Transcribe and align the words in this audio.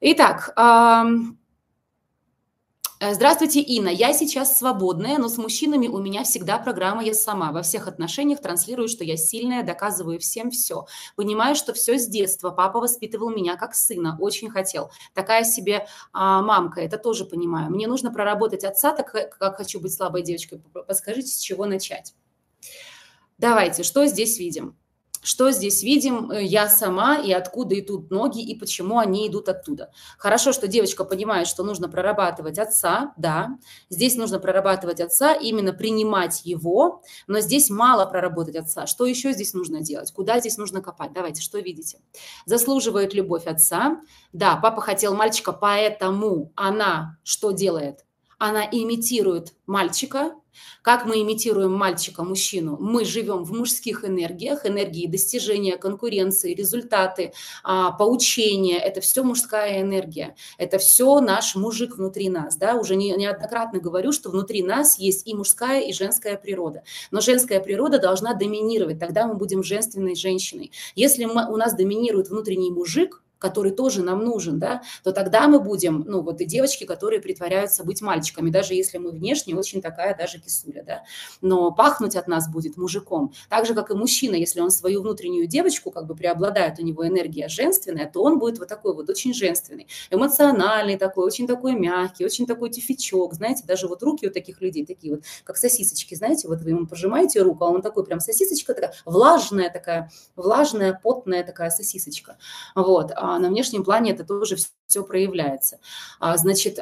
Итак, 0.00 0.52
э, 0.56 1.02
здравствуйте, 3.14 3.60
Инна. 3.60 3.88
Я 3.88 4.12
сейчас 4.12 4.56
свободная, 4.56 5.18
но 5.18 5.28
с 5.28 5.38
мужчинами 5.38 5.88
у 5.88 5.98
меня 5.98 6.22
всегда 6.22 6.58
программа 6.58 7.02
«Я 7.02 7.14
сама». 7.14 7.50
Во 7.50 7.62
всех 7.62 7.88
отношениях 7.88 8.40
транслирую, 8.40 8.86
что 8.86 9.02
я 9.02 9.16
сильная, 9.16 9.64
доказываю 9.64 10.20
всем 10.20 10.52
все. 10.52 10.86
Понимаю, 11.16 11.56
что 11.56 11.72
все 11.72 11.98
с 11.98 12.06
детства. 12.06 12.50
Папа 12.50 12.78
воспитывал 12.78 13.30
меня 13.30 13.56
как 13.56 13.74
сына, 13.74 14.16
очень 14.20 14.50
хотел. 14.50 14.92
Такая 15.14 15.42
себе 15.42 15.88
а, 16.12 16.42
мамка, 16.42 16.80
это 16.80 16.96
тоже 16.96 17.24
понимаю. 17.24 17.68
Мне 17.68 17.88
нужно 17.88 18.12
проработать 18.12 18.62
отца, 18.62 18.92
так 18.92 19.10
как 19.10 19.56
хочу 19.56 19.80
быть 19.80 19.92
слабой 19.92 20.22
девочкой. 20.22 20.60
Подскажите, 20.86 21.32
с 21.32 21.38
чего 21.38 21.66
начать? 21.66 22.14
Давайте, 23.36 23.82
что 23.82 24.06
здесь 24.06 24.38
видим? 24.38 24.76
Что 25.22 25.50
здесь 25.50 25.82
видим 25.82 26.30
э, 26.30 26.44
я 26.44 26.68
сама 26.68 27.18
и 27.18 27.32
откуда 27.32 27.78
идут 27.78 28.10
ноги 28.10 28.42
и 28.42 28.54
почему 28.54 28.98
они 28.98 29.28
идут 29.28 29.48
оттуда. 29.48 29.90
Хорошо, 30.18 30.52
что 30.52 30.68
девочка 30.68 31.04
понимает, 31.04 31.46
что 31.46 31.62
нужно 31.64 31.88
прорабатывать 31.88 32.58
отца, 32.58 33.12
да, 33.16 33.58
здесь 33.90 34.16
нужно 34.16 34.38
прорабатывать 34.38 35.00
отца, 35.00 35.34
именно 35.34 35.72
принимать 35.72 36.42
его, 36.44 37.02
но 37.26 37.40
здесь 37.40 37.70
мало 37.70 38.06
проработать 38.06 38.56
отца. 38.56 38.86
Что 38.86 39.06
еще 39.06 39.32
здесь 39.32 39.54
нужно 39.54 39.80
делать? 39.80 40.12
Куда 40.12 40.40
здесь 40.40 40.58
нужно 40.58 40.80
копать? 40.80 41.12
Давайте, 41.12 41.42
что 41.42 41.58
видите? 41.58 41.98
Заслуживает 42.46 43.14
любовь 43.14 43.46
отца. 43.46 44.00
Да, 44.32 44.56
папа 44.56 44.80
хотел 44.80 45.14
мальчика, 45.14 45.52
поэтому 45.52 46.52
она 46.54 47.18
что 47.22 47.52
делает? 47.52 48.04
Она 48.38 48.64
имитирует 48.64 49.54
мальчика, 49.66 50.32
как 50.82 51.04
мы 51.04 51.20
имитируем 51.22 51.72
мальчика, 51.72 52.24
мужчину? 52.24 52.76
Мы 52.80 53.04
живем 53.04 53.44
в 53.44 53.52
мужских 53.52 54.04
энергиях, 54.04 54.64
энергии 54.64 55.06
достижения, 55.06 55.76
конкуренции, 55.76 56.54
результаты, 56.54 57.32
а, 57.62 57.92
поучения. 57.92 58.78
Это 58.78 59.00
все 59.00 59.22
мужская 59.22 59.82
энергия. 59.82 60.34
Это 60.56 60.78
все 60.78 61.20
наш 61.20 61.54
мужик 61.54 61.96
внутри 61.96 62.28
нас. 62.28 62.56
Да? 62.56 62.74
Уже 62.74 62.96
не, 62.96 63.10
неоднократно 63.12 63.80
говорю, 63.80 64.12
что 64.12 64.30
внутри 64.30 64.62
нас 64.62 64.98
есть 64.98 65.26
и 65.26 65.34
мужская, 65.34 65.82
и 65.82 65.92
женская 65.92 66.36
природа. 66.36 66.82
Но 67.10 67.20
женская 67.20 67.60
природа 67.60 67.98
должна 67.98 68.34
доминировать. 68.34 68.98
Тогда 68.98 69.26
мы 69.26 69.34
будем 69.34 69.62
женственной 69.62 70.14
женщиной. 70.14 70.72
Если 70.94 71.24
мы, 71.24 71.50
у 71.50 71.56
нас 71.56 71.74
доминирует 71.74 72.28
внутренний 72.28 72.70
мужик, 72.70 73.22
который 73.38 73.72
тоже 73.72 74.02
нам 74.02 74.24
нужен, 74.24 74.58
да, 74.58 74.82
то 75.04 75.12
тогда 75.12 75.48
мы 75.48 75.60
будем, 75.60 76.04
ну, 76.06 76.22
вот 76.22 76.40
и 76.40 76.44
девочки, 76.44 76.84
которые 76.84 77.20
притворяются 77.20 77.84
быть 77.84 78.02
мальчиками, 78.02 78.50
даже 78.50 78.74
если 78.74 78.98
мы 78.98 79.10
внешне 79.10 79.54
очень 79.54 79.80
такая 79.80 80.16
даже 80.16 80.38
кисуля, 80.40 80.82
да, 80.84 81.02
но 81.40 81.70
пахнуть 81.72 82.16
от 82.16 82.28
нас 82.28 82.50
будет 82.50 82.76
мужиком. 82.76 83.32
Так 83.48 83.66
же, 83.66 83.74
как 83.74 83.90
и 83.90 83.94
мужчина, 83.94 84.34
если 84.34 84.60
он 84.60 84.70
свою 84.70 85.02
внутреннюю 85.02 85.46
девочку, 85.46 85.90
как 85.90 86.06
бы 86.06 86.14
преобладает 86.14 86.78
у 86.78 86.82
него 86.82 87.06
энергия 87.06 87.48
женственная, 87.48 88.10
то 88.10 88.22
он 88.22 88.38
будет 88.38 88.58
вот 88.58 88.68
такой 88.68 88.94
вот 88.94 89.08
очень 89.08 89.32
женственный, 89.34 89.86
эмоциональный 90.10 90.96
такой, 90.96 91.24
очень 91.24 91.46
такой 91.46 91.74
мягкий, 91.74 92.24
очень 92.24 92.46
такой 92.46 92.70
тюфячок, 92.70 93.34
знаете, 93.34 93.64
даже 93.66 93.88
вот 93.88 94.02
руки 94.02 94.26
у 94.26 94.30
таких 94.30 94.60
людей 94.60 94.84
такие 94.84 95.14
вот, 95.14 95.24
как 95.44 95.56
сосисочки, 95.56 96.14
знаете, 96.14 96.48
вот 96.48 96.60
вы 96.62 96.70
ему 96.70 96.86
пожимаете 96.86 97.42
руку, 97.42 97.64
а 97.64 97.68
он 97.70 97.82
такой 97.82 98.04
прям 98.04 98.20
сосисочка 98.20 98.74
такая, 98.74 98.94
влажная 99.04 99.70
такая, 99.70 100.10
влажная, 100.36 100.98
потная 101.02 101.44
такая 101.44 101.70
сосисочка, 101.70 102.38
вот, 102.74 103.12
а 103.14 103.27
на 103.38 103.48
внешнем 103.48 103.84
плане 103.84 104.12
это 104.12 104.24
тоже 104.24 104.56
все 104.86 105.02
проявляется. 105.02 105.80
А, 106.20 106.36
значит, 106.36 106.78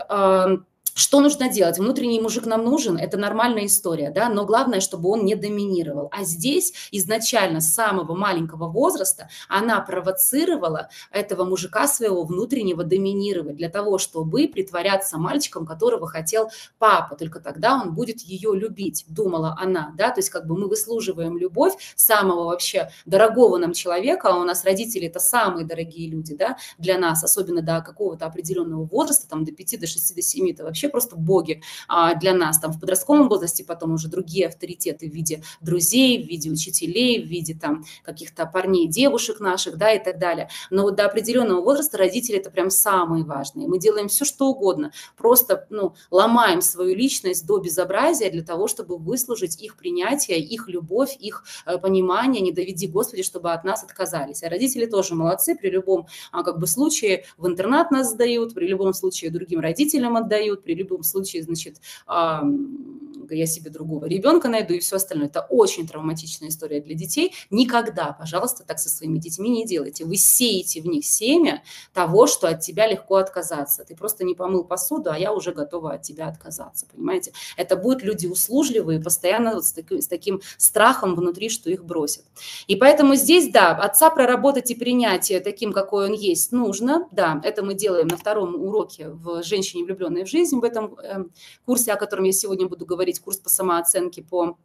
что 0.97 1.21
нужно 1.21 1.51
делать? 1.51 1.79
Внутренний 1.79 2.21
мужик 2.21 2.47
нам 2.47 2.65
нужен, 2.65 2.97
это 2.97 3.19
нормальная 3.19 3.67
история, 3.67 4.11
да, 4.11 4.31
но 4.31 4.47
главное, 4.47 4.81
чтобы 4.81 5.11
он 5.11 5.27
не 5.27 5.35
доминировал. 5.35 6.09
А 6.11 6.25
здесь 6.25 6.73
изначально 6.91 7.61
с 7.61 7.75
самого 7.75 8.15
маленького 8.15 8.67
возраста 8.67 9.29
она 9.47 9.79
провоцировала 9.83 10.89
этого 11.13 11.45
мужика 11.45 11.87
своего 11.87 12.25
внутреннего 12.25 12.83
доминировать 12.83 13.57
для 13.57 13.69
того, 13.69 13.99
чтобы 13.99 14.49
притворяться 14.49 15.19
мальчиком, 15.19 15.67
которого 15.67 16.07
хотел 16.07 16.49
папа. 16.79 17.15
Только 17.15 17.41
тогда 17.41 17.75
он 17.75 17.95
будет 17.95 18.23
ее 18.23 18.55
любить, 18.55 19.05
думала 19.07 19.55
она, 19.61 19.93
да, 19.99 20.09
то 20.09 20.21
есть 20.21 20.31
как 20.31 20.47
бы 20.47 20.57
мы 20.59 20.67
выслуживаем 20.67 21.37
любовь 21.37 21.75
самого 21.95 22.45
вообще 22.45 22.91
дорогого 23.05 23.59
нам 23.59 23.75
человека, 23.75 24.31
а 24.31 24.39
у 24.39 24.45
нас 24.45 24.65
родители 24.65 25.09
это 25.09 25.21
самые 25.21 25.67
дорогие 25.67 26.09
люди, 26.09 26.35
да, 26.35 26.57
для 26.79 26.99
нас, 26.99 27.23
особенно 27.23 27.61
до 27.61 27.83
какого-то 27.83 28.25
определенного 28.25 28.85
возраста, 28.87 29.29
там 29.29 29.45
до 29.45 29.53
5, 29.53 29.81
до 29.81 29.87
6, 29.87 30.15
до 30.15 30.23
7, 30.23 30.51
это 30.53 30.65
вообще 30.65 30.86
вообще 30.87 30.89
просто 30.89 31.17
боги 31.17 31.63
а, 31.89 32.15
для 32.15 32.35
нас. 32.35 32.59
Там 32.59 32.73
в 32.73 32.81
подростковом 32.81 33.29
возрасте 33.29 33.65
потом 33.65 33.95
уже 33.95 34.09
другие 34.09 34.47
авторитеты 34.47 35.09
в 35.09 35.15
виде 35.15 35.43
друзей, 35.61 36.23
в 36.23 36.29
виде 36.29 36.51
учителей, 36.51 37.23
в 37.23 37.27
виде 37.27 37.55
там 37.55 37.85
каких-то 38.05 38.47
парней, 38.47 38.89
девушек 38.89 39.41
наших, 39.41 39.77
да, 39.77 39.93
и 39.93 40.03
так 40.03 40.19
далее. 40.19 40.49
Но 40.71 40.83
вот 40.83 40.97
до 40.97 41.07
определенного 41.07 41.61
возраста 41.63 41.99
родители 41.99 42.39
это 42.39 42.51
прям 42.51 42.71
самые 42.71 43.25
важные. 43.25 43.69
Мы 43.69 43.79
делаем 43.79 44.09
все, 44.09 44.25
что 44.25 44.49
угодно, 44.49 44.93
просто, 45.17 45.67
ну, 45.71 45.95
ломаем 46.11 46.61
свою 46.61 46.95
личность 46.95 47.47
до 47.47 47.59
безобразия 47.59 48.31
для 48.31 48.43
того, 48.43 48.69
чтобы 48.69 48.97
выслужить 48.97 49.63
их 49.63 49.77
принятие, 49.77 50.39
их 50.39 50.69
любовь, 50.69 51.17
их 51.19 51.45
э, 51.67 51.79
понимание, 51.79 52.43
не 52.43 52.53
доведи, 52.53 52.87
Господи, 52.87 53.23
чтобы 53.23 53.53
от 53.53 53.65
нас 53.65 53.83
отказались. 53.83 54.43
А 54.43 54.49
родители 54.49 54.87
тоже 54.87 55.15
молодцы, 55.15 55.57
при 55.57 55.71
любом 55.71 56.07
а, 56.33 56.43
как 56.43 56.59
бы 56.59 56.67
случае 56.67 57.25
в 57.39 57.47
интернат 57.47 57.91
нас 57.91 58.11
сдают, 58.11 58.55
при 58.55 58.69
любом 58.69 58.95
случае 58.95 59.31
другим 59.31 59.61
родителям 59.61 60.17
отдают, 60.17 60.63
при 60.63 60.76
любом 60.77 61.03
случае, 61.03 61.43
значит, 61.43 61.81
я 62.09 63.47
себе 63.47 63.71
другого 63.71 64.07
ребенка 64.07 64.49
найду 64.49 64.75
и 64.75 64.79
все 64.79 64.97
остальное. 64.97 65.29
Это 65.29 65.41
очень 65.41 65.87
травматичная 65.89 66.49
история 66.49 66.81
для 66.81 66.95
детей. 66.95 67.35
Никогда, 67.51 68.13
пожалуйста, 68.13 68.65
так 68.65 68.79
со 68.79 68.89
своими 68.89 69.19
детьми 69.19 69.51
не 69.51 69.67
делайте. 69.67 70.05
Вы 70.05 70.17
сеете 70.17 70.81
в 70.81 70.87
них 70.87 71.05
семя 71.05 71.63
того, 71.93 72.27
что 72.27 72.49
от 72.49 72.61
тебя 72.61 72.87
легко 72.87 73.17
отказаться. 73.17 73.85
Ты 73.85 73.97
просто 73.97 74.25
не 74.25 74.35
помыл 74.35 74.65
посуду, 74.65 75.11
а 75.11 75.19
я 75.19 75.33
уже 75.33 75.53
готова 75.53 75.95
от 75.95 76.03
тебя 76.03 76.29
отказаться, 76.29 76.87
понимаете? 76.87 77.33
Это 77.57 77.77
будут 77.77 78.03
люди 78.03 78.27
услужливые, 78.27 79.01
постоянно 79.01 79.55
вот 79.55 79.65
с, 79.65 79.73
таким, 79.73 80.01
с 80.01 80.07
таким 80.07 80.41
страхом 80.57 81.15
внутри, 81.15 81.49
что 81.49 81.71
их 81.71 81.85
бросят. 81.85 82.25
И 82.67 82.77
поэтому 82.77 83.17
здесь, 83.17 83.51
да, 83.51 83.71
отца 83.71 84.11
проработать 84.11 84.71
и 84.71 84.75
принятие 84.75 85.41
таким, 85.41 85.73
какой 85.73 86.07
он 86.07 86.13
есть, 86.13 86.53
нужно. 86.53 87.09
Да, 87.11 87.41
это 87.43 87.65
мы 87.65 87.75
делаем 87.75 88.09
на 88.09 88.17
втором 88.17 88.55
уроке 88.55 89.09
в 89.09 89.43
«Женщине, 89.43 89.85
влюбленной 89.85 90.25
в 90.25 90.29
жизнь», 90.29 90.56
этом 90.65 90.95
эм, 90.99 91.33
курсе, 91.65 91.93
о 91.93 91.97
котором 91.97 92.25
я 92.25 92.33
сегодня 92.33 92.69
буду 92.69 92.87
говорить, 92.87 93.21
курс 93.21 93.39
по 93.39 93.49
самооценке, 93.49 94.23
по 94.23 94.57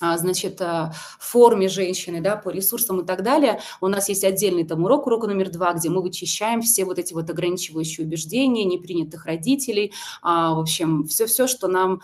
а, 0.00 0.16
значит, 0.16 0.60
э, 0.60 0.92
форме 1.18 1.68
женщины, 1.68 2.20
да, 2.20 2.36
по 2.36 2.50
ресурсам 2.50 3.00
и 3.00 3.04
так 3.04 3.24
далее. 3.24 3.60
У 3.80 3.88
нас 3.88 4.08
есть 4.08 4.22
отдельный 4.22 4.64
там 4.64 4.84
урок, 4.84 5.06
урок 5.06 5.26
номер 5.26 5.50
два, 5.50 5.72
где 5.72 5.88
мы 5.90 6.02
вычищаем 6.02 6.62
все 6.62 6.84
вот 6.84 7.00
эти 7.00 7.14
вот 7.14 7.28
ограничивающие 7.28 8.06
убеждения, 8.06 8.64
непринятых 8.64 9.26
родителей, 9.26 9.92
а, 10.22 10.54
в 10.54 10.60
общем, 10.60 11.04
все-все, 11.04 11.48
что 11.48 11.66
нам 11.66 12.00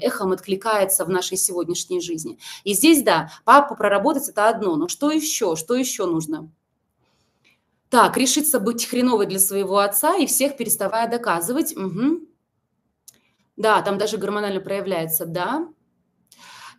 эхом 0.00 0.32
откликается 0.32 1.04
в 1.04 1.10
нашей 1.10 1.36
сегодняшней 1.36 2.00
жизни. 2.00 2.38
И 2.64 2.72
здесь, 2.72 3.02
да, 3.02 3.30
папу 3.44 3.76
проработать– 3.76 4.28
это 4.30 4.48
одно, 4.48 4.76
но 4.76 4.88
что 4.88 5.10
еще, 5.10 5.56
что 5.56 5.74
еще 5.74 6.06
нужно? 6.06 6.50
Так, 7.90 8.16
решиться 8.16 8.60
быть 8.60 8.86
хреновой 8.86 9.26
для 9.26 9.38
своего 9.38 9.78
отца 9.78 10.16
и 10.16 10.26
всех 10.26 10.56
переставая 10.56 11.10
доказывать. 11.10 11.76
Угу. 11.76 12.27
Да, 13.58 13.82
там 13.82 13.98
даже 13.98 14.18
гормонально 14.18 14.60
проявляется, 14.60 15.26
да. 15.26 15.68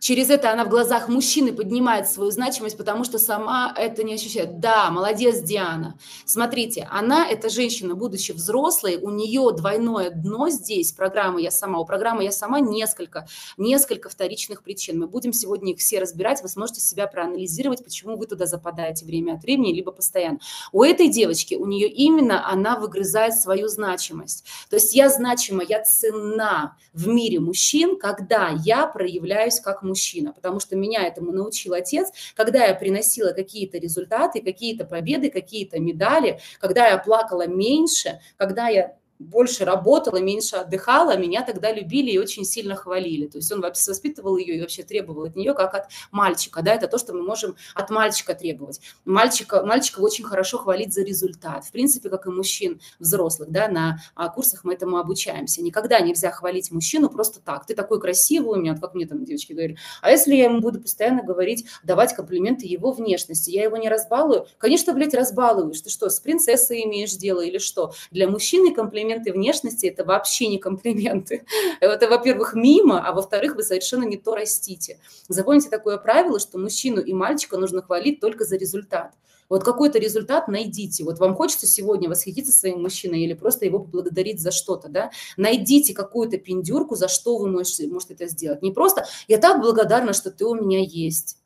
Через 0.00 0.30
это 0.30 0.50
она 0.50 0.64
в 0.64 0.70
глазах 0.70 1.08
мужчины 1.08 1.52
поднимает 1.52 2.08
свою 2.08 2.30
значимость, 2.30 2.78
потому 2.78 3.04
что 3.04 3.18
сама 3.18 3.72
это 3.76 4.02
не 4.02 4.14
ощущает. 4.14 4.58
Да, 4.58 4.90
молодец, 4.90 5.42
Диана. 5.42 5.98
Смотрите, 6.24 6.88
она, 6.90 7.28
эта 7.28 7.50
женщина, 7.50 7.94
будучи 7.94 8.32
взрослой, 8.32 8.96
у 8.96 9.10
нее 9.10 9.52
двойное 9.54 10.10
дно 10.10 10.48
здесь, 10.48 10.92
программы 10.92 11.42
«Я 11.42 11.50
сама». 11.50 11.78
У 11.80 11.84
программы 11.84 12.24
«Я 12.24 12.32
сама» 12.32 12.60
несколько, 12.60 13.28
несколько 13.58 14.08
вторичных 14.08 14.62
причин. 14.62 14.98
Мы 14.98 15.06
будем 15.06 15.34
сегодня 15.34 15.72
их 15.72 15.78
все 15.80 16.00
разбирать. 16.00 16.40
Вы 16.42 16.48
сможете 16.48 16.80
себя 16.80 17.06
проанализировать, 17.06 17.84
почему 17.84 18.16
вы 18.16 18.26
туда 18.26 18.46
западаете 18.46 19.04
время 19.04 19.34
от 19.34 19.42
времени, 19.42 19.74
либо 19.74 19.92
постоянно. 19.92 20.38
У 20.72 20.82
этой 20.82 21.08
девочки, 21.08 21.56
у 21.56 21.66
нее 21.66 21.88
именно 21.88 22.50
она 22.50 22.78
выгрызает 22.78 23.34
свою 23.34 23.68
значимость. 23.68 24.46
То 24.70 24.76
есть 24.76 24.94
я 24.94 25.10
значима, 25.10 25.62
я 25.62 25.82
цена 25.82 26.78
в 26.94 27.06
мире 27.06 27.38
мужчин, 27.38 27.98
когда 27.98 28.48
я 28.64 28.86
проявляюсь 28.86 29.60
как 29.60 29.82
мужчина, 29.82 29.89
потому 30.32 30.60
что 30.60 30.76
меня 30.76 31.06
этому 31.06 31.32
научил 31.32 31.74
отец, 31.74 32.10
когда 32.34 32.66
я 32.66 32.74
приносила 32.74 33.32
какие-то 33.32 33.78
результаты, 33.78 34.40
какие-то 34.42 34.84
победы, 34.84 35.30
какие-то 35.30 35.80
медали, 35.80 36.40
когда 36.60 36.88
я 36.88 36.98
плакала 36.98 37.46
меньше, 37.46 38.20
когда 38.36 38.68
я 38.68 38.96
больше 39.20 39.64
работала, 39.64 40.16
меньше 40.16 40.56
отдыхала, 40.56 41.16
меня 41.16 41.42
тогда 41.42 41.70
любили 41.70 42.10
и 42.10 42.18
очень 42.18 42.44
сильно 42.44 42.74
хвалили. 42.74 43.26
То 43.26 43.38
есть 43.38 43.52
он 43.52 43.60
воспитывал 43.60 44.36
ее 44.38 44.56
и 44.56 44.60
вообще 44.60 44.82
требовал 44.82 45.24
от 45.24 45.36
нее 45.36 45.54
как 45.54 45.74
от 45.74 45.84
мальчика. 46.10 46.62
Да, 46.62 46.74
это 46.74 46.88
то, 46.88 46.98
что 46.98 47.12
мы 47.12 47.22
можем 47.22 47.54
от 47.74 47.90
мальчика 47.90 48.34
требовать. 48.34 48.80
Мальчика, 49.04 49.62
мальчика 49.62 50.00
очень 50.00 50.24
хорошо 50.24 50.58
хвалить 50.58 50.94
за 50.94 51.02
результат. 51.02 51.64
В 51.64 51.70
принципе, 51.70 52.08
как 52.08 52.26
и 52.26 52.30
мужчин 52.30 52.80
взрослых, 52.98 53.50
да, 53.50 53.68
на 53.68 54.00
а, 54.14 54.30
курсах 54.30 54.64
мы 54.64 54.72
этому 54.72 54.96
обучаемся. 54.96 55.62
Никогда 55.62 56.00
нельзя 56.00 56.30
хвалить 56.30 56.70
мужчину 56.70 57.10
просто 57.10 57.40
так. 57.40 57.66
Ты 57.66 57.74
такой 57.74 58.00
красивый 58.00 58.58
у 58.58 58.60
меня, 58.60 58.72
вот 58.72 58.80
как 58.80 58.94
мне 58.94 59.06
там 59.06 59.24
девочки 59.24 59.52
говорили. 59.52 59.78
А 60.00 60.10
если 60.10 60.34
я 60.34 60.44
ему 60.44 60.60
буду 60.60 60.80
постоянно 60.80 61.22
говорить, 61.22 61.66
давать 61.84 62.14
комплименты 62.14 62.66
его 62.66 62.92
внешности, 62.92 63.50
я 63.50 63.64
его 63.64 63.76
не 63.76 63.90
разбалую? 63.90 64.46
Конечно, 64.56 64.94
блядь, 64.94 65.12
разбалуешь. 65.12 65.80
Ты 65.82 65.90
что, 65.90 66.08
с 66.08 66.20
принцессой 66.20 66.84
имеешь 66.84 67.12
дело 67.12 67.42
или 67.42 67.58
что? 67.58 67.92
Для 68.10 68.26
мужчины 68.26 68.74
комплимент 68.74 69.09
комплименты 69.10 69.32
внешности– 69.32 69.86
это 69.86 70.04
вообще 70.04 70.48
не 70.48 70.58
комплименты. 70.58 71.44
Это, 71.80 72.08
во-первых, 72.08 72.54
мимо, 72.54 73.06
а 73.06 73.12
во-вторых, 73.12 73.56
вы 73.56 73.62
совершенно 73.62 74.04
не 74.04 74.16
то 74.16 74.34
растите. 74.34 74.98
Запомните 75.28 75.68
такое 75.68 75.98
правило, 75.98 76.38
что 76.38 76.58
мужчину 76.58 77.00
и 77.00 77.12
мальчика 77.12 77.56
нужно 77.56 77.82
хвалить 77.82 78.20
только 78.20 78.44
за 78.44 78.56
результат. 78.56 79.12
Вот 79.48 79.64
какой-то 79.64 79.98
результат 79.98 80.46
найдите. 80.46 81.02
Вот 81.02 81.18
вам 81.18 81.34
хочется 81.34 81.66
сегодня 81.66 82.08
восхититься 82.08 82.52
своим 82.52 82.82
мужчиной 82.82 83.22
или 83.22 83.34
просто 83.34 83.64
его 83.64 83.80
поблагодарить 83.80 84.40
за 84.40 84.52
что-то, 84.52 84.88
да? 84.88 85.10
Найдите 85.36 85.92
какую-то 85.92 86.38
пиндюрку, 86.38 86.94
за 86.94 87.08
что 87.08 87.36
вы 87.36 87.48
можете, 87.48 87.88
можете 87.88 88.14
это 88.14 88.28
сделать. 88.28 88.62
Не 88.62 88.70
просто 88.70 89.06
«я 89.26 89.38
так 89.38 89.60
благодарна, 89.60 90.12
что 90.12 90.30
ты 90.30 90.44
у 90.44 90.54
меня 90.54 90.80
есть». 90.80 91.39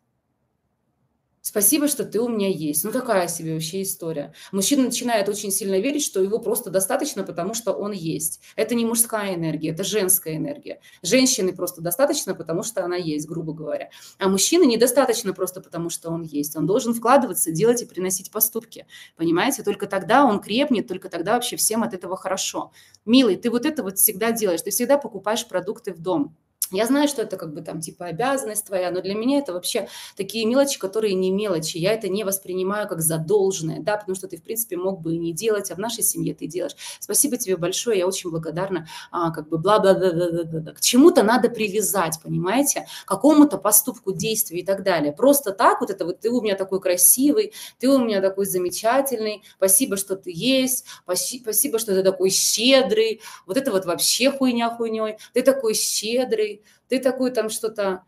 Спасибо, 1.46 1.88
что 1.88 2.06
ты 2.06 2.23
у 2.23 2.29
меня 2.29 2.49
есть. 2.49 2.85
Ну, 2.85 2.91
такая 2.91 3.29
себе 3.29 3.52
вообще 3.52 3.82
история. 3.82 4.32
Мужчина 4.50 4.85
начинает 4.85 5.29
очень 5.29 5.50
сильно 5.50 5.79
верить, 5.79 6.02
что 6.02 6.23
его 6.23 6.38
просто 6.38 6.70
достаточно, 6.70 7.23
потому 7.23 7.52
что 7.52 7.73
он 7.75 7.93
есть. 7.93 8.41
Это 8.56 8.75
не 8.75 8.87
мужская 8.87 9.35
энергия, 9.35 9.69
это 9.73 9.85
женская 9.85 10.37
энергия. 10.37 10.81
Женщины 11.02 11.55
просто 11.55 11.82
достаточно, 11.82 12.35
потому 12.35 12.62
что 12.62 12.82
она 12.82 12.96
есть, 12.96 13.29
грубо 13.29 13.52
говоря. 13.52 13.91
А 14.19 14.31
мужчины 14.31 14.64
недостаточно 14.64 15.35
просто 15.35 15.61
потому, 15.61 15.91
что 15.91 16.08
он 16.08 16.23
есть. 16.23 16.56
Он 16.56 16.67
должен 16.67 16.94
вкладываться, 16.94 17.50
делать 17.52 17.82
и 17.82 17.87
приносить 17.87 18.31
поступки. 18.31 18.87
Понимаете? 19.14 19.62
Только 19.62 19.87
тогда 19.87 20.25
он 20.25 20.41
крепнет, 20.41 20.88
только 20.88 21.11
тогда 21.11 21.35
вообще 21.35 21.56
всем 21.56 21.82
от 21.82 21.93
этого 21.93 22.17
хорошо. 22.17 22.73
Милый, 23.05 23.37
ты 23.37 23.50
вот 23.50 23.67
это 23.67 23.82
вот 23.82 23.99
всегда 23.99 24.32
делаешь. 24.32 24.62
Ты 24.62 24.70
всегда 24.70 24.96
покупаешь 24.96 25.46
продукты 25.46 25.93
в 25.93 26.00
дом. 26.00 26.35
Я 26.70 26.87
знаю, 26.87 27.08
что 27.08 27.22
это 27.22 27.37
как 27.37 27.52
бы 27.52 27.61
там 27.61 27.81
типа 27.81 28.06
обязанность 28.06 28.66
твоя, 28.66 28.90
но 28.90 29.02
для 29.02 29.14
меня 29.14 29.38
это 29.38 29.52
вообще 29.52 29.88
такие 30.16 30.46
мелочи, 30.46 30.78
которые 30.78 31.14
не 31.14 31.31
мелочи. 31.31 31.76
Я 31.76 31.93
это 31.93 32.08
не 32.08 32.25
воспринимаю 32.25 32.88
как 32.88 33.00
задолженное, 33.00 33.81
да, 33.81 33.96
потому 33.96 34.16
что 34.16 34.28
ты, 34.28 34.38
в 34.38 34.43
принципе, 34.43 34.76
мог 34.76 35.00
бы 35.00 35.14
и 35.14 35.19
не 35.19 35.32
делать, 35.32 35.70
а 35.70 35.75
в 35.75 35.78
нашей 35.78 36.02
семье 36.02 36.34
ты 36.34 36.46
делаешь. 36.46 36.75
Спасибо 37.00 37.37
тебе 37.37 37.56
большое, 37.56 37.99
я 37.99 38.06
очень 38.06 38.31
благодарна, 38.31 38.88
а, 39.11 39.31
как 39.31 39.49
бы 39.49 39.58
бла-бла-бла-бла-бла. 39.58 40.72
К 40.72 40.81
чему-то 40.81 41.22
надо 41.22 41.50
привязать, 41.50 42.19
понимаете, 42.22 42.87
к 43.05 43.08
какому-то 43.08 43.58
поступку, 43.58 44.12
действию 44.12 44.60
и 44.60 44.64
так 44.64 44.82
далее. 44.82 45.12
Просто 45.12 45.52
так 45.52 45.81
вот 45.81 45.90
это 45.90 46.05
вот 46.05 46.20
ты 46.20 46.31
у 46.31 46.40
меня 46.40 46.56
такой 46.56 46.81
красивый, 46.81 47.52
ты 47.78 47.88
у 47.88 47.99
меня 47.99 48.20
такой 48.20 48.46
замечательный, 48.46 49.43
спасибо, 49.56 49.96
что 49.96 50.17
ты 50.17 50.32
есть, 50.34 50.87
спасибо, 51.02 51.78
что 51.78 51.94
ты 51.94 52.02
такой 52.02 52.31
щедрый, 52.31 53.20
вот 53.46 53.56
это 53.56 53.70
вот 53.70 53.84
вообще 53.84 54.31
хуйня 54.31 54.70
хуйней, 54.70 55.19
ты 55.32 55.43
такой 55.43 55.75
щедрый, 55.75 56.54
ты 56.89 57.01
такой 57.01 57.31
там 57.31 57.49
что-то 57.49 58.05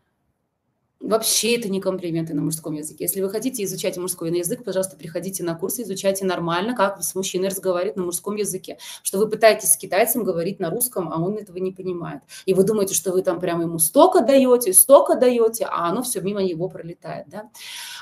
Вообще 0.99 1.55
это 1.55 1.69
не 1.69 1.79
комплименты 1.79 2.33
на 2.33 2.41
мужском 2.41 2.73
языке. 2.73 3.03
Если 3.03 3.21
вы 3.21 3.29
хотите 3.29 3.63
изучать 3.63 3.97
мужской 3.97 4.35
язык, 4.35 4.63
пожалуйста, 4.63 4.97
приходите 4.97 5.43
на 5.43 5.53
курсы, 5.53 5.83
изучайте 5.83 6.25
нормально, 6.25 6.75
как 6.75 7.03
с 7.03 7.13
мужчиной 7.13 7.49
разговаривать 7.49 7.97
на 7.97 8.03
мужском 8.03 8.35
языке. 8.35 8.79
Что 9.03 9.19
вы 9.19 9.29
пытаетесь 9.29 9.73
с 9.73 9.77
китайцем 9.77 10.23
говорить 10.23 10.59
на 10.59 10.71
русском, 10.71 11.13
а 11.13 11.21
он 11.21 11.37
этого 11.37 11.57
не 11.57 11.71
понимает. 11.71 12.23
И 12.45 12.55
вы 12.55 12.63
думаете, 12.63 12.95
что 12.95 13.11
вы 13.11 13.21
там 13.21 13.39
прямо 13.39 13.63
ему 13.63 13.77
столько 13.77 14.21
даете, 14.21 14.73
столько 14.73 15.15
даете, 15.15 15.65
а 15.65 15.89
оно 15.89 16.01
все 16.01 16.19
мимо 16.19 16.41
него 16.41 16.67
пролетает. 16.67 17.29
Да? 17.29 17.49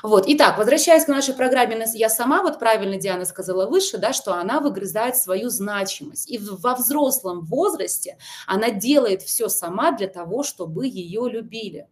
Вот. 0.02 0.24
Итак, 0.26 0.56
возвращаясь 0.56 1.04
к 1.04 1.08
нашей 1.08 1.34
программе 1.34 1.76
«Я 1.94 2.08
сама», 2.08 2.42
вот 2.42 2.58
правильно 2.58 2.96
Диана 2.96 3.26
сказала 3.26 3.66
выше, 3.66 3.98
да, 3.98 4.14
что 4.14 4.34
она 4.34 4.60
выгрызает 4.60 5.16
свою 5.16 5.50
значимость. 5.50 6.30
И 6.30 6.38
во 6.38 6.74
взрослом 6.74 7.44
возрасте 7.44 8.16
она 8.46 8.70
делает 8.70 9.22
все 9.22 9.48
сама 9.48 9.92
для 9.92 10.08
того, 10.08 10.42
чтобы 10.42 10.86
ее 10.86 11.28
любили 11.28 11.88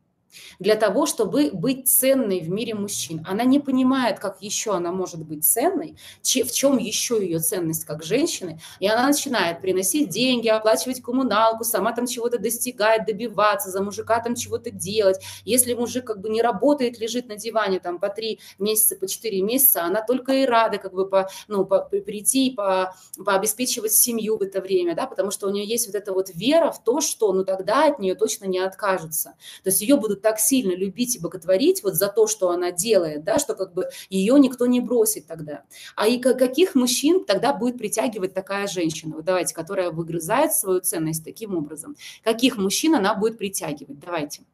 для 0.58 0.76
того, 0.76 1.06
чтобы 1.06 1.50
быть 1.52 1.88
ценной 1.88 2.40
в 2.40 2.48
мире 2.48 2.74
мужчин. 2.74 3.24
Она 3.28 3.44
не 3.44 3.60
понимает, 3.60 4.18
как 4.18 4.38
еще 4.40 4.74
она 4.74 4.92
может 4.92 5.24
быть 5.24 5.44
ценной, 5.44 5.96
в 6.22 6.52
чем 6.52 6.78
еще 6.78 7.18
ее 7.20 7.38
ценность 7.38 7.84
как 7.84 8.02
женщины, 8.02 8.60
и 8.80 8.88
она 8.88 9.06
начинает 9.06 9.60
приносить 9.60 10.08
деньги, 10.08 10.48
оплачивать 10.48 11.02
коммуналку, 11.02 11.64
сама 11.64 11.92
там 11.92 12.06
чего-то 12.06 12.38
достигать, 12.38 13.06
добиваться, 13.06 13.70
за 13.70 13.82
мужика 13.82 14.20
там 14.20 14.34
чего-то 14.34 14.70
делать. 14.70 15.20
Если 15.44 15.74
мужик 15.74 16.06
как 16.06 16.20
бы 16.20 16.28
не 16.28 16.42
работает, 16.42 16.98
лежит 16.98 17.28
на 17.28 17.36
диване 17.36 17.80
там 17.80 17.98
по 17.98 18.08
три 18.08 18.40
месяца, 18.58 18.96
по 18.96 19.06
четыре 19.06 19.42
месяца, 19.42 19.84
она 19.84 20.02
только 20.02 20.32
и 20.32 20.44
рада 20.44 20.78
как 20.78 20.92
бы 20.92 21.08
по, 21.08 21.28
ну, 21.48 21.64
по, 21.64 21.80
прийти 21.80 22.48
и 22.48 22.54
по, 22.54 22.94
пообеспечивать 23.22 23.92
семью 23.92 24.36
в 24.36 24.42
это 24.42 24.60
время, 24.60 24.94
да, 24.94 25.06
потому 25.06 25.30
что 25.30 25.46
у 25.46 25.50
нее 25.50 25.66
есть 25.66 25.86
вот 25.86 25.94
эта 25.94 26.12
вот 26.12 26.30
вера 26.34 26.70
в 26.70 26.82
то, 26.82 27.00
что 27.00 27.32
ну 27.32 27.44
тогда 27.44 27.86
от 27.86 27.98
нее 27.98 28.14
точно 28.14 28.46
не 28.46 28.58
откажутся. 28.58 29.34
То 29.62 29.70
есть 29.70 29.80
ее 29.80 29.96
будут 29.96 30.22
так 30.24 30.40
сильно 30.40 30.74
любить 30.74 31.16
и 31.16 31.18
боготворить 31.20 31.82
вот 31.82 31.96
за 31.96 32.08
то, 32.08 32.26
что 32.26 32.48
она 32.48 32.72
делает, 32.72 33.24
да, 33.24 33.38
что 33.38 33.54
как 33.54 33.74
бы 33.74 33.90
ее 34.08 34.40
никто 34.40 34.64
не 34.64 34.80
бросит 34.80 35.26
тогда. 35.26 35.64
А 35.96 36.08
и 36.08 36.18
каких 36.18 36.74
мужчин 36.74 37.26
тогда 37.26 37.52
будет 37.52 37.76
притягивать 37.76 38.32
такая 38.32 38.66
женщина, 38.66 39.16
вот 39.16 39.26
давайте, 39.26 39.54
которая 39.54 39.90
выгрызает 39.90 40.54
свою 40.54 40.80
ценность 40.80 41.22
таким 41.22 41.54
образом? 41.54 41.94
Каких 42.22 42.56
мужчин 42.56 42.94
она 42.94 43.14
будет 43.14 43.36
притягивать? 43.36 43.98
Давайте. 43.98 44.44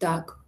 Так, 0.00 0.40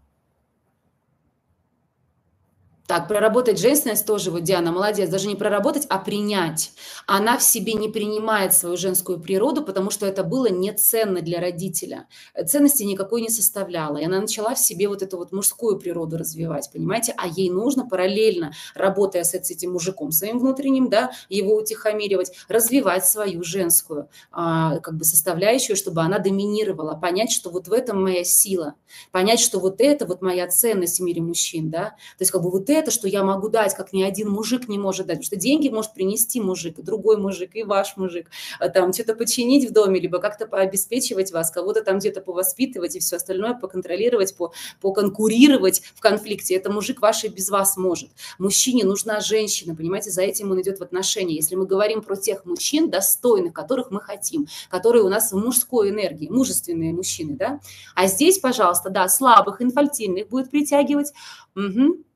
так, 2.88 3.06
проработать 3.06 3.58
женственность 3.58 4.06
тоже, 4.06 4.30
вот 4.30 4.44
Диана, 4.44 4.72
молодец, 4.72 5.10
даже 5.10 5.28
не 5.28 5.34
проработать, 5.34 5.84
а 5.90 5.98
принять. 5.98 6.72
Она 7.06 7.36
в 7.36 7.42
себе 7.42 7.74
не 7.74 7.90
принимает 7.90 8.54
свою 8.54 8.78
женскую 8.78 9.20
природу, 9.20 9.62
потому 9.62 9.90
что 9.90 10.06
это 10.06 10.24
было 10.24 10.48
не 10.48 10.72
ценно 10.72 11.20
для 11.20 11.38
родителя. 11.38 12.06
Ценности 12.46 12.84
никакой 12.84 13.20
не 13.20 13.28
составляла. 13.28 13.98
И 13.98 14.06
она 14.06 14.22
начала 14.22 14.54
в 14.54 14.58
себе 14.58 14.88
вот 14.88 15.02
эту 15.02 15.18
вот 15.18 15.32
мужскую 15.32 15.78
природу 15.78 16.16
развивать, 16.16 16.70
понимаете? 16.72 17.12
А 17.18 17.26
ей 17.26 17.50
нужно 17.50 17.86
параллельно, 17.86 18.52
работая 18.74 19.22
с 19.22 19.34
этим 19.34 19.72
мужиком 19.72 20.10
своим 20.10 20.38
внутренним, 20.38 20.88
да, 20.88 21.10
его 21.28 21.56
утихомиривать, 21.56 22.32
развивать 22.48 23.04
свою 23.04 23.42
женскую 23.44 24.08
а, 24.32 24.78
как 24.78 24.96
бы 24.96 25.04
составляющую, 25.04 25.76
чтобы 25.76 26.00
она 26.00 26.20
доминировала, 26.20 26.94
понять, 26.94 27.32
что 27.32 27.50
вот 27.50 27.68
в 27.68 27.72
этом 27.74 28.02
моя 28.02 28.24
сила, 28.24 28.76
понять, 29.12 29.40
что 29.40 29.60
вот 29.60 29.82
это 29.82 30.06
вот 30.06 30.22
моя 30.22 30.48
ценность 30.48 31.00
в 31.00 31.02
мире 31.02 31.20
мужчин, 31.20 31.68
да, 31.68 31.90
то 31.90 32.20
есть 32.20 32.32
как 32.32 32.40
бы 32.40 32.50
вот 32.50 32.70
это 32.70 32.77
это, 32.78 32.90
что 32.90 33.08
я 33.08 33.22
могу 33.22 33.48
дать, 33.48 33.74
как 33.74 33.92
ни 33.92 34.02
один 34.02 34.30
мужик 34.30 34.68
не 34.68 34.78
может 34.78 35.06
дать. 35.06 35.18
Потому 35.18 35.26
что 35.26 35.36
деньги 35.36 35.68
может 35.68 35.94
принести 35.94 36.40
мужик, 36.40 36.80
другой 36.80 37.16
мужик, 37.16 37.50
и 37.54 37.62
ваш 37.62 37.96
мужик. 37.96 38.30
А 38.58 38.68
там 38.68 38.92
что-то 38.92 39.14
починить 39.14 39.68
в 39.68 39.72
доме, 39.72 40.00
либо 40.00 40.18
как-то 40.18 40.46
пообеспечивать 40.46 41.32
вас, 41.32 41.50
кого-то 41.50 41.82
там 41.82 41.98
где-то 41.98 42.20
повоспитывать 42.20 42.96
и 42.96 43.00
все 43.00 43.16
остальное 43.16 43.54
поконтролировать, 43.54 44.36
по, 44.36 44.52
поконкурировать 44.80 45.82
в 45.94 46.00
конфликте. 46.00 46.54
Это 46.54 46.70
мужик 46.70 47.00
ваш 47.00 47.24
и 47.24 47.28
без 47.28 47.50
вас 47.50 47.76
может. 47.76 48.10
Мужчине 48.38 48.84
нужна 48.84 49.20
женщина, 49.20 49.74
понимаете, 49.74 50.10
за 50.10 50.22
этим 50.22 50.50
он 50.50 50.60
идет 50.62 50.78
в 50.78 50.82
отношения. 50.82 51.34
Если 51.34 51.54
мы 51.54 51.66
говорим 51.66 52.02
про 52.02 52.16
тех 52.16 52.44
мужчин 52.44 52.90
достойных, 52.90 53.52
которых 53.52 53.90
мы 53.90 54.00
хотим, 54.00 54.46
которые 54.70 55.02
у 55.02 55.08
нас 55.08 55.32
в 55.32 55.36
мужской 55.36 55.90
энергии, 55.90 56.28
мужественные 56.28 56.92
мужчины, 56.92 57.36
да. 57.36 57.60
А 57.94 58.06
здесь, 58.06 58.38
пожалуйста, 58.38 58.90
да, 58.90 59.08
слабых, 59.08 59.60
инфальтильных 59.62 60.28
будет 60.28 60.50
притягивать. 60.50 61.12
Угу 61.56 62.07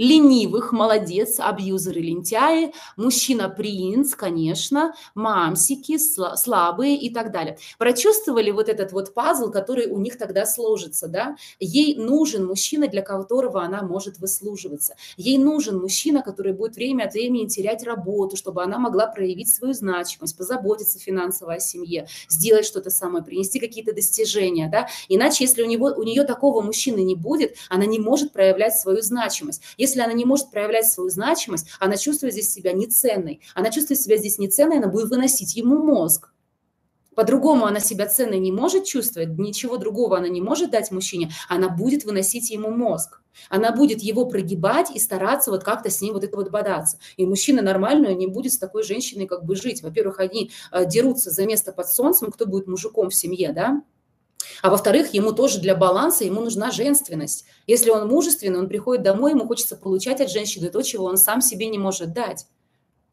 ленивых, 0.00 0.72
молодец, 0.72 1.38
абьюзеры, 1.38 2.00
лентяи, 2.00 2.72
мужчина-принц, 2.96 4.14
конечно, 4.14 4.94
мамсики, 5.14 5.98
слабые 5.98 6.96
и 6.96 7.12
так 7.12 7.32
далее. 7.32 7.58
Прочувствовали 7.78 8.50
вот 8.50 8.70
этот 8.70 8.92
вот 8.92 9.12
пазл, 9.12 9.50
который 9.50 9.88
у 9.88 9.98
них 9.98 10.16
тогда 10.16 10.46
сложится, 10.46 11.06
да? 11.06 11.36
Ей 11.58 11.96
нужен 11.96 12.46
мужчина, 12.46 12.88
для 12.88 13.02
которого 13.02 13.62
она 13.62 13.82
может 13.82 14.18
выслуживаться. 14.18 14.94
Ей 15.18 15.36
нужен 15.36 15.78
мужчина, 15.78 16.22
который 16.22 16.54
будет 16.54 16.76
время 16.76 17.04
от 17.04 17.12
времени 17.12 17.46
терять 17.46 17.84
работу, 17.84 18.38
чтобы 18.38 18.62
она 18.62 18.78
могла 18.78 19.06
проявить 19.06 19.52
свою 19.52 19.74
значимость, 19.74 20.34
позаботиться 20.38 20.98
финансово 20.98 21.54
о 21.54 21.60
семье, 21.60 22.06
сделать 22.26 22.64
что-то 22.64 22.88
самое, 22.88 23.22
принести 23.22 23.60
какие-то 23.60 23.92
достижения, 23.92 24.70
да? 24.72 24.88
Иначе, 25.10 25.44
если 25.44 25.62
у, 25.62 25.66
него, 25.66 25.92
у 25.94 26.04
нее 26.04 26.24
такого 26.24 26.62
мужчины 26.62 27.00
не 27.00 27.16
будет, 27.16 27.56
она 27.68 27.84
не 27.84 27.98
может 27.98 28.32
проявлять 28.32 28.78
свою 28.78 29.02
значимость. 29.02 29.60
Если 29.76 29.89
если 29.90 30.00
она 30.00 30.12
не 30.12 30.24
может 30.24 30.50
проявлять 30.50 30.86
свою 30.86 31.10
значимость, 31.10 31.66
она 31.80 31.96
чувствует 31.96 32.32
здесь 32.32 32.52
себя 32.52 32.72
неценной. 32.72 33.40
Она 33.54 33.70
чувствует 33.70 34.00
себя 34.00 34.16
здесь 34.16 34.38
неценной, 34.38 34.78
она 34.78 34.86
будет 34.86 35.10
выносить 35.10 35.56
ему 35.56 35.78
мозг. 35.82 36.32
по-другому 37.16 37.66
она 37.66 37.80
себя 37.80 38.06
ценной 38.06 38.38
не 38.38 38.52
может 38.52 38.84
чувствовать, 38.84 39.36
ничего 39.36 39.76
другого 39.76 40.16
она 40.16 40.28
не 40.28 40.40
может 40.40 40.70
дать 40.70 40.90
мужчине, 40.90 41.30
она 41.48 41.68
будет 41.68 42.04
выносить 42.04 42.50
ему 42.50 42.70
мозг. 42.70 43.20
Она 43.48 43.72
будет 43.72 44.00
его 44.00 44.26
прогибать 44.26 44.90
и 44.94 44.98
стараться 44.98 45.50
вот 45.50 45.62
как-то 45.62 45.90
с 45.90 46.00
ним 46.00 46.14
вот 46.14 46.24
это 46.24 46.36
вот 46.36 46.50
бодаться. 46.50 46.98
И 47.16 47.26
мужчина 47.26 47.62
нормальный 47.62 48.14
не 48.14 48.26
будет 48.26 48.52
с 48.52 48.58
такой 48.58 48.84
женщиной 48.84 49.26
как 49.26 49.44
бы 49.44 49.54
жить. 49.56 49.82
Во-первых, 49.82 50.20
они 50.20 50.50
э, 50.72 50.86
дерутся 50.86 51.30
за 51.30 51.44
место 51.46 51.72
под 51.72 51.90
солнцем, 51.90 52.30
кто 52.30 52.46
будет 52.46 52.66
мужиком 52.66 53.10
в 53.10 53.14
семье, 53.14 53.52
да? 53.52 53.82
А 54.62 54.70
во-вторых, 54.70 55.14
ему 55.14 55.32
тоже 55.32 55.58
для 55.58 55.74
баланса, 55.74 56.24
ему 56.24 56.40
нужна 56.40 56.70
женственность. 56.70 57.44
Если 57.66 57.90
он 57.90 58.08
мужественный, 58.08 58.58
он 58.58 58.68
приходит 58.68 59.02
домой, 59.02 59.32
ему 59.32 59.46
хочется 59.46 59.76
получать 59.76 60.20
от 60.20 60.30
женщины 60.30 60.68
то, 60.70 60.82
чего 60.82 61.04
он 61.04 61.16
сам 61.16 61.40
себе 61.40 61.66
не 61.66 61.78
может 61.78 62.12
дать 62.12 62.46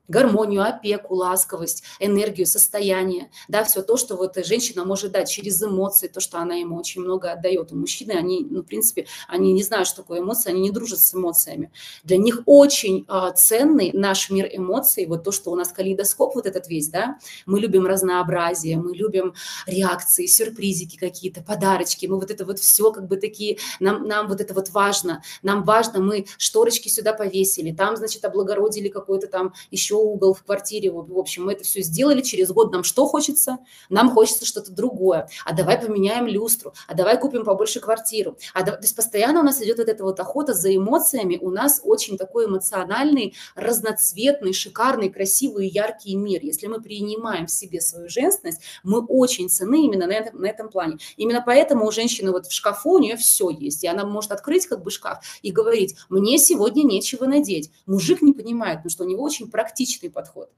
гармонию, 0.08 0.64
опеку, 0.64 1.16
ласковость, 1.16 1.84
энергию, 2.00 2.48
состояние, 2.48 3.30
да, 3.48 3.64
все 3.64 3.82
то, 3.82 3.98
что 3.98 4.16
вот 4.16 4.38
женщина 4.46 4.86
может 4.86 5.12
дать 5.12 5.30
через 5.30 5.62
эмоции, 5.62 6.08
то, 6.08 6.20
что 6.20 6.40
она 6.40 6.56
ему 6.56 6.78
очень 6.78 7.02
много 7.02 7.32
отдает. 7.32 7.72
И 7.72 7.76
мужчины, 7.76 8.12
они, 8.12 8.46
ну, 8.50 8.62
в 8.62 8.66
принципе, 8.66 9.08
они 9.28 9.54
не 9.54 9.64
знают, 9.64 9.88
что 9.88 10.02
такое 10.02 10.20
эмоции, 10.20 10.50
они 10.50 10.62
не 10.62 10.72
дружат 10.72 11.00
с 11.00 11.14
эмоциями. 11.14 11.72
Для 12.04 12.18
них 12.18 12.42
очень 12.46 13.06
э, 13.08 13.32
ценный 13.36 13.92
наш 13.94 14.30
мир 14.30 14.50
эмоций, 14.52 15.06
вот 15.06 15.24
то, 15.24 15.32
что 15.32 15.52
у 15.52 15.56
нас 15.56 15.70
калейдоскоп 15.70 16.36
вот 16.36 16.46
этот 16.46 16.68
весь, 16.68 16.88
да, 16.88 17.18
мы 17.46 17.60
любим 17.60 17.86
разнообразие, 17.86 18.78
мы 18.78 18.96
любим 18.96 19.34
реакции, 19.66 20.26
сюрпризики 20.26 20.98
какие-то, 20.98 21.42
подарочки, 21.42 22.06
мы 22.06 22.20
вот 22.20 22.32
это 22.32 22.46
вот 22.46 22.60
все 22.60 22.92
как 22.92 23.08
бы 23.08 23.18
такие, 23.18 23.58
нам, 23.80 24.08
нам 24.08 24.28
вот 24.28 24.42
это 24.42 24.54
вот 24.54 24.70
важно, 24.70 25.22
нам 25.42 25.64
важно, 25.64 26.00
мы 26.00 26.26
шторочки 26.38 26.90
сюда 26.90 27.14
повесили, 27.14 27.72
там, 27.72 27.98
значит, 27.98 28.24
облагородили 28.26 28.90
какой-то 28.90 29.28
там 29.28 29.54
еще 29.72 29.97
угол 29.98 30.34
в 30.34 30.44
квартире. 30.44 30.92
В 30.92 31.18
общем, 31.18 31.46
мы 31.46 31.54
это 31.54 31.64
все 31.64 31.82
сделали. 31.82 32.22
Через 32.22 32.52
год 32.52 32.72
нам 32.72 32.84
что 32.84 33.06
хочется? 33.06 33.60
Нам 33.90 34.12
хочется 34.12 34.46
что-то 34.46 34.72
другое. 34.72 35.30
А 35.46 35.54
давай 35.54 35.80
поменяем 35.80 36.28
люстру. 36.28 36.74
А 36.88 36.94
давай 36.94 37.20
купим 37.20 37.44
побольше 37.44 37.80
квартиру. 37.80 38.38
А 38.54 38.64
да... 38.64 38.74
То 38.74 38.84
есть 38.84 38.96
постоянно 38.96 39.42
у 39.42 39.44
нас 39.44 39.62
идет 39.62 39.78
вот 39.78 39.90
эта 39.90 40.04
вот 40.04 40.20
охота 40.20 40.54
за 40.54 40.76
эмоциями. 40.76 41.38
У 41.42 41.50
нас 41.50 41.82
очень 41.84 42.18
такой 42.18 42.46
эмоциональный, 42.46 43.36
разноцветный, 43.56 44.54
шикарный, 44.54 45.10
красивый, 45.10 45.68
яркий 45.68 46.16
мир. 46.16 46.42
Если 46.44 46.68
мы 46.68 46.82
принимаем 46.82 47.48
в 47.48 47.52
себе 47.52 47.82
свою 47.82 48.10
женственность, 48.10 48.62
мы 48.84 49.04
очень 49.06 49.50
цены 49.50 49.86
именно 49.86 50.08
на 50.08 50.14
этом, 50.14 50.42
на 50.42 50.46
этом 50.48 50.70
плане. 50.70 50.98
Именно 51.18 51.44
поэтому 51.46 51.88
у 51.88 51.92
женщины 51.92 52.32
вот 52.32 52.48
в 52.48 52.52
шкафу 52.54 52.92
у 52.92 53.00
нее 53.00 53.18
все 53.18 53.50
есть. 53.50 53.84
И 53.84 53.88
она 53.88 54.06
может 54.06 54.32
открыть 54.32 54.68
как 54.68 54.84
бы 54.84 54.92
шкаф 54.92 55.24
и 55.42 55.52
говорить, 55.52 55.96
мне 56.10 56.38
сегодня 56.38 56.84
нечего 56.84 57.26
надеть. 57.26 57.72
Мужик 57.86 58.22
не 58.22 58.34
понимает, 58.34 58.78
потому 58.78 58.92
что 58.92 59.04
у 59.04 59.08
него 59.08 59.24
очень 59.24 59.50
практично 59.50 59.87
практичный 59.88 60.10
подход. 60.10 60.50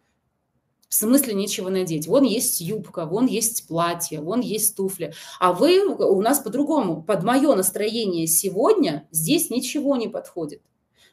В 0.89 0.95
смысле 0.95 1.35
нечего 1.35 1.69
надеть. 1.69 2.07
Вон 2.07 2.23
есть 2.23 2.61
юбка, 2.61 3.05
вон 3.05 3.27
есть 3.27 3.67
платье, 3.67 4.21
вон 4.21 4.41
есть 4.41 4.75
туфли. 4.75 5.13
А 5.39 5.53
вы 5.53 5.85
у 5.85 6.21
нас 6.21 6.39
по-другому. 6.39 7.03
Под 7.03 7.23
мое 7.23 7.53
настроение 7.53 8.25
сегодня 8.25 9.07
здесь 9.11 9.51
ничего 9.51 9.95
не 9.97 10.07
подходит. 10.07 10.63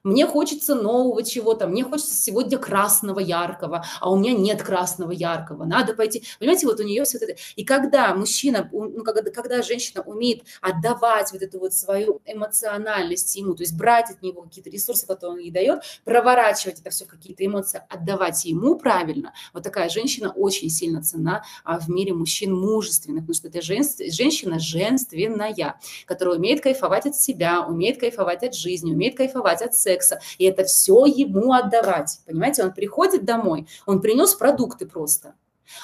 Мне 0.06 0.25
хочется 0.25 0.76
нового 0.76 1.25
чего-то, 1.25 1.66
мне 1.66 1.82
хочется 1.82 2.14
сегодня 2.14 2.58
красного 2.58 3.18
яркого, 3.18 3.84
а 4.00 4.12
у 4.12 4.16
меня 4.16 4.34
нет 4.34 4.62
красного 4.62 5.10
яркого. 5.10 5.64
Надо 5.64 5.94
пойти. 5.94 6.22
Понимаете, 6.38 6.68
вот 6.68 6.78
у 6.78 6.84
нее 6.84 7.02
все 7.02 7.18
это. 7.18 7.34
И 7.56 7.64
когда 7.64 8.14
мужчина, 8.14 8.70
ну, 8.70 9.02
когда, 9.02 9.28
когда 9.32 9.62
женщина 9.62 10.02
умеет 10.02 10.44
отдавать 10.60 11.32
вот 11.32 11.42
эту 11.42 11.58
вот 11.58 11.75
свою 11.75 12.20
эмоциональность 12.25 13.34
ему, 13.34 13.54
то 13.54 13.64
есть 13.64 13.76
брать 13.76 14.08
от 14.12 14.22
него 14.22 14.42
какие-то 14.42 14.70
ресурсы, 14.70 15.08
которые 15.08 15.38
он 15.38 15.42
ей 15.42 15.50
дает, 15.50 15.80
проворачивать 16.04 16.78
это 16.78 16.90
все 16.90 17.04
в 17.04 17.08
какие-то 17.08 17.44
эмоции, 17.44 17.82
отдавать 17.88 18.44
ему 18.44 18.76
правильно, 18.76 19.34
вот 19.52 19.64
такая 19.64 19.88
женщина 19.88 20.30
очень 20.30 20.70
сильно 20.70 21.02
цена 21.02 21.42
а, 21.64 21.80
в 21.80 21.88
мире 21.88 22.14
мужчин 22.14 22.54
мужественных, 22.54 23.22
потому 23.26 23.34
что 23.34 23.48
это 23.48 23.60
женщина 23.60 24.60
женственная, 24.60 25.80
которая 26.04 26.36
умеет 26.36 26.60
кайфовать 26.60 27.06
от 27.06 27.16
себя, 27.16 27.66
умеет 27.66 27.98
кайфовать 27.98 28.44
от 28.44 28.54
жизни, 28.54 28.92
умеет 28.92 29.16
кайфовать 29.16 29.62
от 29.62 29.75
секса, 29.75 29.95
секса, 29.96 30.20
и 30.38 30.44
это 30.44 30.64
все 30.64 31.06
ему 31.06 31.52
отдавать. 31.52 32.20
Понимаете, 32.26 32.64
он 32.64 32.72
приходит 32.72 33.24
домой, 33.24 33.66
он 33.86 34.00
принес 34.00 34.34
продукты 34.34 34.86
просто. 34.86 35.34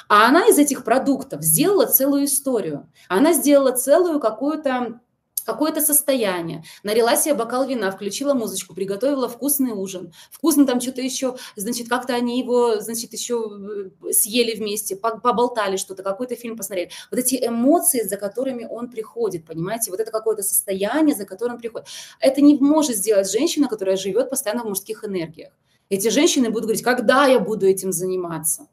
А 0.08 0.28
она 0.28 0.46
из 0.46 0.58
этих 0.58 0.84
продуктов 0.84 1.42
сделала 1.42 1.86
целую 1.86 2.26
историю. 2.26 2.88
Она 3.08 3.32
сделала 3.32 3.72
целую 3.72 4.20
какую-то 4.20 5.00
какое-то 5.44 5.80
состояние, 5.80 6.64
налила 6.82 7.16
себе 7.16 7.34
бокал 7.34 7.66
вина, 7.66 7.90
включила 7.90 8.34
музычку, 8.34 8.74
приготовила 8.74 9.28
вкусный 9.28 9.72
ужин. 9.72 10.12
Вкусно 10.30 10.66
там 10.66 10.80
что-то 10.80 11.02
еще, 11.02 11.36
значит, 11.56 11.88
как-то 11.88 12.14
они 12.14 12.40
его, 12.40 12.80
значит, 12.80 13.12
еще 13.12 13.90
э, 14.04 14.12
съели 14.12 14.54
вместе, 14.56 14.96
поболтали 14.96 15.76
что-то, 15.76 16.02
какой-то 16.02 16.36
фильм 16.36 16.56
посмотрели. 16.56 16.90
Вот 17.10 17.18
эти 17.18 17.36
эмоции, 17.46 18.02
за 18.02 18.16
которыми 18.16 18.66
он 18.68 18.90
приходит, 18.90 19.46
понимаете, 19.46 19.90
вот 19.90 20.00
это 20.00 20.10
какое-то 20.10 20.42
состояние, 20.42 21.16
за 21.16 21.24
которым 21.24 21.58
приходит. 21.58 21.88
Это 22.20 22.40
не 22.40 22.58
может 22.58 22.96
сделать 22.96 23.30
женщина, 23.30 23.68
которая 23.68 23.96
живет 23.96 24.30
постоянно 24.30 24.64
в 24.64 24.68
мужских 24.68 25.04
энергиях. 25.04 25.52
Эти 25.88 26.08
женщины 26.08 26.48
будут 26.48 26.64
говорить, 26.64 26.82
когда 26.82 27.26
я 27.26 27.38
буду 27.38 27.66
этим 27.66 27.92
заниматься? 27.92 28.66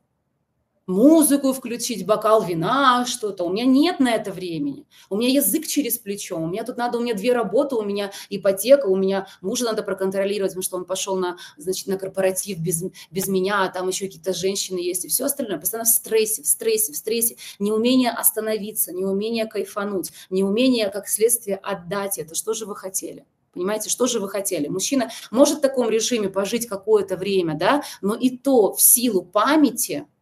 Музыку 0.90 1.54
включить, 1.54 2.06
бокал 2.06 2.44
вина, 2.44 3.06
что-то. 3.06 3.44
У 3.44 3.54
меня 3.54 3.64
нет 3.64 4.00
на 4.00 4.16
это 4.16 4.32
времени. 4.32 4.88
У 5.10 5.18
меня 5.18 5.30
язык 5.30 5.68
через 5.68 6.00
плечо. 6.00 6.38
У 6.38 6.48
меня 6.48 6.64
тут 6.64 6.78
надо, 6.78 6.98
у 6.98 7.02
меня 7.02 7.14
две 7.14 7.32
работы, 7.32 7.76
у 7.76 7.84
меня 7.84 8.12
ипотека, 8.30 8.88
у 8.88 8.96
меня 8.96 9.28
мужа 9.42 9.66
надо 9.66 9.84
проконтролировать, 9.84 10.52
потому 10.52 10.64
что 10.64 10.78
он 10.78 10.86
пошел 10.86 11.16
на, 11.16 11.38
значит, 11.58 11.86
на 11.86 11.98
корпоратив 11.98 12.58
без, 12.58 12.84
без 13.12 13.28
меня, 13.28 13.64
а 13.64 13.70
там 13.70 13.88
еще 13.88 14.08
какие-то 14.08 14.34
женщины 14.34 14.80
есть 14.80 15.06
и 15.06 15.10
все 15.10 15.26
остальное. 15.26 15.60
Постоянно 15.60 15.86
в 15.86 15.94
стрессе, 15.94 16.42
в 16.42 16.48
стрессе, 16.48 16.92
в 16.92 16.98
стрессе. 16.98 17.38
Неумение 17.60 18.10
остановиться, 18.10 18.92
неумение 18.92 19.46
кайфануть, 19.46 20.12
неумение, 20.32 20.90
как 20.90 21.08
следствие, 21.08 21.58
отдать 21.58 22.18
это. 22.18 22.34
Что 22.34 22.54
же 22.54 22.66
вы 22.66 22.76
хотели? 22.76 23.26
Понимаете, 23.54 23.92
что 23.92 24.08
же 24.08 24.20
вы 24.20 24.28
хотели? 24.28 24.68
Мужчина 24.68 25.12
может 25.30 25.60
в 25.60 25.62
таком 25.62 25.88
режиме 25.88 26.30
пожить 26.30 26.66
какое-то 26.66 27.16
время, 27.16 27.56
да, 27.56 27.84
но 28.02 28.16
и 28.16 28.36
то 28.36 28.74
в 28.74 28.82
силу 28.82 29.22
памяти– 29.22 30.08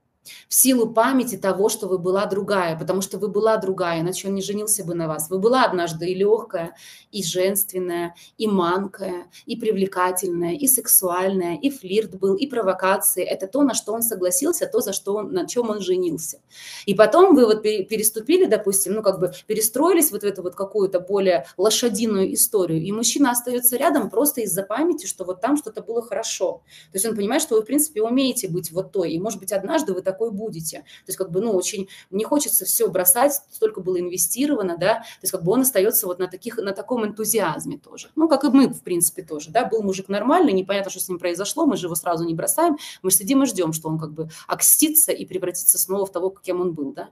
в 0.48 0.53
силу 0.53 0.89
памяти 0.89 1.38
того, 1.38 1.69
что 1.69 1.88
вы 1.88 1.98
была 1.98 2.25
другая, 2.25 2.77
потому 2.77 3.01
что 3.01 3.17
вы 3.17 3.27
была 3.27 3.57
другая, 3.57 4.01
иначе 4.01 4.27
он 4.27 4.36
не 4.36 4.41
женился 4.41 4.84
бы 4.84 4.96
на 4.96 5.07
вас. 5.07 5.29
Вы 5.29 5.39
была 5.39 5.63
однажды 5.63 6.07
и 6.07 6.15
легкая, 6.15 6.75
и 7.12 7.24
женственная, 7.24 8.15
и 8.38 8.48
манкая, 8.48 9.27
и 9.46 9.55
привлекательная, 9.55 10.53
и 10.53 10.67
сексуальная, 10.67 11.57
и 11.57 11.69
флирт 11.69 12.15
был, 12.19 12.36
и 12.36 12.48
провокации. 12.48 13.24
Это 13.24 13.48
то, 13.48 13.63
на 13.63 13.74
что 13.74 13.93
он 13.93 14.01
согласился, 14.01 14.67
то, 14.67 14.81
за 14.81 14.93
что 14.93 15.15
он, 15.15 15.31
на 15.31 15.48
чем 15.48 15.69
он 15.69 15.81
женился. 15.81 16.39
И 16.86 16.93
потом 16.93 17.36
вы 17.36 17.46
вот 17.46 17.62
переступили, 17.63 18.46
допустим, 18.46 18.93
ну 18.93 19.01
как 19.01 19.19
бы 19.19 19.31
перестроились 19.48 20.12
вот 20.12 20.22
в 20.22 20.25
эту 20.25 20.43
вот 20.43 20.55
какую-то 20.55 21.00
более 21.00 21.46
лошадиную 21.57 22.34
историю, 22.34 22.81
и 22.81 22.91
мужчина 22.91 23.31
остается 23.31 23.77
рядом 23.77 24.10
просто 24.10 24.41
из-за 24.41 24.63
памяти, 24.63 25.05
что 25.05 25.24
вот 25.24 25.41
там 25.41 25.57
что-то 25.57 25.81
было 25.81 26.01
хорошо. 26.01 26.62
То 26.91 26.96
есть 26.96 27.05
он 27.05 27.15
понимает, 27.15 27.41
что 27.41 27.55
вы, 27.55 27.62
в 27.62 27.65
принципе, 27.65 28.01
умеете 28.01 28.48
быть 28.48 28.72
вот 28.72 28.91
той, 28.91 29.12
и, 29.12 29.19
может 29.19 29.39
быть, 29.39 29.51
однажды 29.51 29.93
вы 29.93 30.01
так 30.01 30.16
такой 30.17 30.31
будете. 30.31 30.79
То 30.79 31.09
есть 31.09 31.17
как 31.17 31.31
бы, 31.31 31.41
ну, 31.41 31.51
очень 31.51 31.88
не 32.09 32.24
хочется 32.24 32.65
все 32.65 32.89
бросать, 32.89 33.33
столько 33.51 33.81
было 33.81 34.00
инвестировано, 34.00 34.77
да, 34.77 34.95
то 34.95 35.21
есть 35.21 35.31
как 35.31 35.43
бы 35.43 35.51
он 35.51 35.62
остается 35.62 36.07
вот 36.07 36.17
на, 36.19 36.27
таких, 36.27 36.57
на 36.57 36.71
таком 36.71 37.05
энтузиазме 37.05 37.77
тоже. 37.77 38.09
Ну, 38.15 38.27
как 38.27 38.43
и 38.43 38.47
мы, 38.47 38.67
в 38.67 38.81
принципе, 38.81 39.21
тоже, 39.21 39.51
да, 39.51 39.65
был 39.65 39.83
мужик 39.83 40.09
нормальный, 40.09 40.53
непонятно, 40.53 40.89
что 40.89 41.00
с 41.00 41.07
ним 41.07 41.19
произошло, 41.19 41.65
мы 41.65 41.77
же 41.77 41.86
его 41.86 41.95
сразу 41.95 42.25
не 42.25 42.33
бросаем, 42.33 42.77
мы 43.03 43.12
сидим 43.12 43.43
и 43.43 43.45
ждем, 43.45 43.74
что 43.74 43.89
он 43.89 44.00
как 44.00 44.12
бы 44.12 44.29
окстится 44.47 45.12
и 45.12 45.25
превратится 45.25 45.77
снова 45.77 46.05
в 46.05 46.12
того, 46.12 46.29
кем 46.29 46.62
он 46.62 46.74
был, 46.74 46.93
да. 46.93 47.09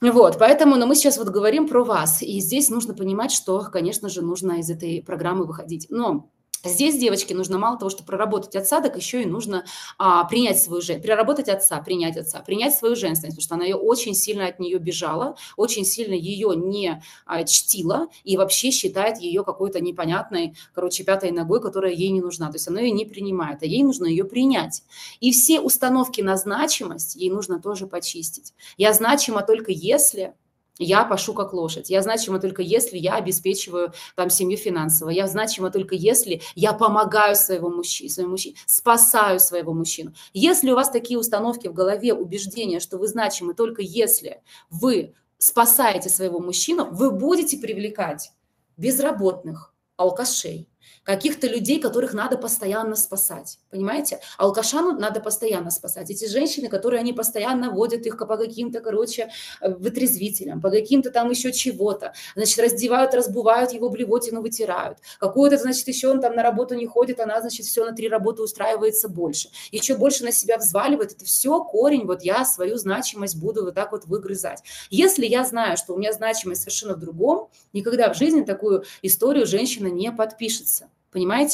Вот, 0.00 0.36
поэтому, 0.38 0.76
но 0.76 0.86
мы 0.86 0.96
сейчас 0.96 1.16
вот 1.16 1.28
говорим 1.28 1.68
про 1.68 1.84
вас, 1.84 2.22
и 2.22 2.40
здесь 2.40 2.70
нужно 2.70 2.94
понимать, 2.94 3.30
что, 3.30 3.60
конечно 3.72 4.08
же, 4.08 4.22
нужно 4.22 4.58
из 4.58 4.68
этой 4.68 5.00
программы 5.00 5.44
выходить. 5.44 5.86
Но 5.90 6.28
Здесь, 6.64 6.96
девочки, 6.96 7.32
нужно 7.32 7.58
мало 7.58 7.76
того, 7.76 7.90
что 7.90 8.04
проработать 8.04 8.54
отца, 8.54 8.80
так 8.80 8.96
еще 8.96 9.22
и 9.22 9.26
нужно 9.26 9.64
а, 9.98 10.24
принять 10.24 10.62
свою 10.62 10.80
женственность, 10.80 11.02
переработать 11.04 11.48
отца, 11.48 11.80
принять 11.80 12.16
отца, 12.16 12.40
принять 12.40 12.74
свою 12.74 12.94
женственность, 12.94 13.36
потому 13.36 13.44
что 13.44 13.54
она 13.56 13.64
ее 13.64 13.74
очень 13.74 14.14
сильно 14.14 14.46
от 14.46 14.60
нее 14.60 14.78
бежала, 14.78 15.34
очень 15.56 15.84
сильно 15.84 16.14
ее 16.14 16.54
не 16.54 17.02
а, 17.26 17.42
чтила 17.42 18.06
и 18.22 18.36
вообще 18.36 18.70
считает 18.70 19.18
ее 19.18 19.42
какой-то 19.42 19.80
непонятной, 19.80 20.54
короче, 20.72 21.02
пятой 21.02 21.32
ногой, 21.32 21.60
которая 21.60 21.92
ей 21.92 22.10
не 22.10 22.20
нужна. 22.20 22.46
То 22.46 22.54
есть 22.54 22.68
она 22.68 22.80
ее 22.80 22.92
не 22.92 23.06
принимает, 23.06 23.62
а 23.62 23.66
ей 23.66 23.82
нужно 23.82 24.06
ее 24.06 24.24
принять. 24.24 24.84
И 25.18 25.32
все 25.32 25.60
установки 25.60 26.20
на 26.20 26.36
значимость 26.36 27.16
ей 27.16 27.30
нужно 27.30 27.60
тоже 27.60 27.88
почистить. 27.88 28.54
Я 28.76 28.92
значима 28.92 29.42
только 29.42 29.72
если 29.72 30.34
я 30.78 31.04
пашу 31.04 31.34
как 31.34 31.52
лошадь. 31.52 31.90
Я 31.90 32.02
значима 32.02 32.40
только 32.40 32.62
если 32.62 32.96
я 32.96 33.16
обеспечиваю 33.16 33.92
там 34.16 34.30
семью 34.30 34.56
финансово. 34.56 35.10
Я 35.10 35.26
значима 35.26 35.70
только 35.70 35.94
если 35.94 36.40
я 36.54 36.72
помогаю 36.72 37.36
своего 37.36 37.68
мужчине, 37.68 38.10
своему 38.10 38.32
мужчине, 38.32 38.56
спасаю 38.66 39.38
своего 39.38 39.74
мужчину. 39.74 40.14
Если 40.32 40.70
у 40.70 40.74
вас 40.74 40.90
такие 40.90 41.18
установки 41.18 41.68
в 41.68 41.74
голове, 41.74 42.14
убеждения, 42.14 42.80
что 42.80 42.98
вы 42.98 43.06
значимы 43.06 43.54
только 43.54 43.82
если 43.82 44.42
вы 44.70 45.14
спасаете 45.38 46.08
своего 46.08 46.40
мужчину, 46.40 46.88
вы 46.90 47.10
будете 47.10 47.58
привлекать 47.58 48.32
безработных, 48.76 49.74
алкашей, 49.96 50.68
каких-то 51.04 51.46
людей, 51.46 51.80
которых 51.80 52.14
надо 52.14 52.38
постоянно 52.38 52.96
спасать, 52.96 53.58
понимаете? 53.70 54.20
А 54.38 54.44
алкаша 54.44 54.82
надо 54.82 55.20
постоянно 55.20 55.70
спасать. 55.70 56.10
Эти 56.10 56.26
женщины, 56.26 56.68
которые 56.68 57.00
они 57.00 57.12
постоянно 57.12 57.70
водят 57.70 58.06
их 58.06 58.16
по 58.16 58.36
каким-то, 58.36 58.80
короче, 58.80 59.30
э, 59.60 59.70
вытрезвителям, 59.74 60.60
по 60.60 60.70
каким-то 60.70 61.10
там 61.10 61.30
еще 61.30 61.52
чего-то, 61.52 62.12
значит, 62.36 62.58
раздевают, 62.58 63.14
разбывают 63.14 63.72
его 63.72 63.88
блевотину, 63.88 64.42
вытирают. 64.42 64.98
Какую-то, 65.18 65.58
значит, 65.58 65.88
еще 65.88 66.08
он 66.08 66.20
там 66.20 66.36
на 66.36 66.42
работу 66.42 66.74
не 66.74 66.86
ходит, 66.86 67.20
она, 67.20 67.40
значит, 67.40 67.66
все 67.66 67.84
на 67.84 67.92
три 67.92 68.08
работы 68.08 68.42
устраивается 68.42 69.08
больше. 69.08 69.50
Еще 69.72 69.96
больше 69.96 70.24
на 70.24 70.32
себя 70.32 70.58
взваливает. 70.58 71.12
Это 71.12 71.24
все 71.24 71.62
корень, 71.64 72.06
вот 72.06 72.22
я 72.22 72.44
свою 72.44 72.76
значимость 72.76 73.36
буду 73.36 73.64
вот 73.64 73.74
так 73.74 73.92
вот 73.92 74.06
выгрызать. 74.06 74.62
Если 74.90 75.26
я 75.26 75.44
знаю, 75.44 75.76
что 75.76 75.94
у 75.94 75.98
меня 75.98 76.12
значимость 76.12 76.62
совершенно 76.62 76.94
в 76.94 77.00
другом, 77.00 77.48
никогда 77.72 78.12
в 78.12 78.16
жизни 78.16 78.42
такую 78.42 78.84
историю 79.02 79.46
женщина 79.46 79.88
не 79.88 80.12
подпишется. 80.12 80.91
Понимаете? 81.12 81.50